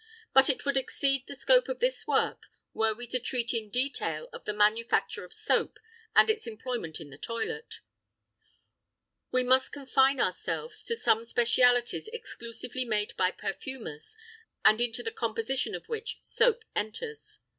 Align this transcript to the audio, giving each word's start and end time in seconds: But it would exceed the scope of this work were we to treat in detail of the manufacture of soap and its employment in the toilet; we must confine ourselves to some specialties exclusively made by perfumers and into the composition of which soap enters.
But 0.33 0.49
it 0.49 0.65
would 0.65 0.77
exceed 0.77 1.27
the 1.27 1.35
scope 1.35 1.69
of 1.69 1.79
this 1.79 2.07
work 2.07 2.47
were 2.73 2.95
we 2.95 3.05
to 3.05 3.19
treat 3.19 3.53
in 3.53 3.69
detail 3.69 4.29
of 4.33 4.45
the 4.45 4.51
manufacture 4.51 5.23
of 5.23 5.31
soap 5.31 5.77
and 6.15 6.27
its 6.27 6.47
employment 6.47 6.99
in 6.99 7.11
the 7.11 7.19
toilet; 7.19 7.81
we 9.31 9.43
must 9.43 9.71
confine 9.71 10.19
ourselves 10.19 10.83
to 10.85 10.95
some 10.95 11.23
specialties 11.23 12.07
exclusively 12.07 12.83
made 12.83 13.15
by 13.15 13.29
perfumers 13.29 14.17
and 14.65 14.81
into 14.81 15.03
the 15.03 15.11
composition 15.11 15.75
of 15.75 15.87
which 15.87 16.17
soap 16.23 16.63
enters. 16.75 17.37